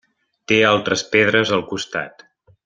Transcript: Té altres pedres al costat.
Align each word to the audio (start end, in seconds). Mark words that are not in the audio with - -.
Té 0.51 0.57
altres 0.69 1.03
pedres 1.17 1.53
al 1.59 1.63
costat. 1.75 2.27